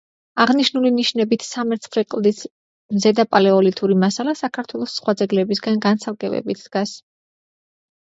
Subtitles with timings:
[0.43, 2.41] აღნიშნული ნიშნებით სამერცხლე კლდის
[3.05, 7.01] ზედაპალეოლითური მასალა საქართველოს სხვა ძეგლებისაგან განცალკევებით დგას.